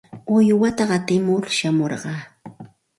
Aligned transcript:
Uywata 0.35 0.83
qatimur 0.89 1.43
shamurqaa. 1.57 2.19